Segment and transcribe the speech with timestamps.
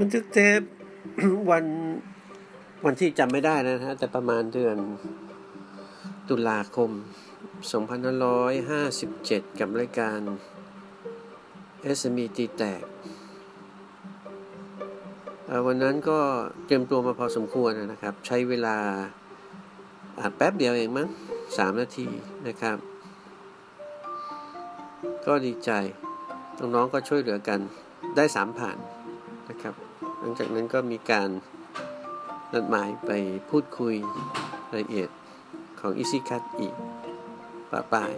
[0.00, 0.60] บันทึกเทป
[1.50, 1.64] วัน
[2.84, 4.76] วันที่จำไม่ได้นะฮะ แต่ประมาณเดือน
[6.28, 6.90] ตุลาคม
[8.64, 10.18] 2557 กับรายการ
[11.98, 12.82] SME ตีแตก
[15.66, 16.18] วันนั้นก็
[16.66, 18.76] เตรียมตัวมาพอสมควรนะครับ ใช้เวลา
[20.20, 21.08] อาจแป๊บเดียวเองมั้ง
[21.58, 22.06] สามนาที
[22.46, 22.78] นะครับ
[25.26, 25.70] ก็ดีใจ
[26.58, 27.60] น้องๆก็ช่วยเหลือกัน
[28.16, 28.78] ได้สามผ่าน
[29.48, 29.74] นะครับ
[30.20, 31.28] หลังจากนั้นก็มีการ
[32.52, 33.10] นัดหมายไป
[33.50, 33.94] พูดคุย
[34.72, 35.10] รายละเอียด
[35.80, 36.74] ของ Easy Cut อีก
[37.70, 38.12] ปะปาย